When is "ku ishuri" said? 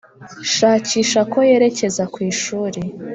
2.13-2.79